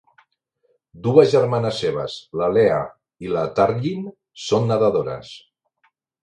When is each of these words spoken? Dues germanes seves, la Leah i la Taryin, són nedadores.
Dues 1.07 1.27
germanes 1.33 1.81
seves, 1.83 2.15
la 2.41 2.47
Leah 2.55 2.79
i 3.27 3.31
la 3.35 3.45
Taryin, 3.61 4.09
són 4.47 4.67
nedadores. 4.73 5.33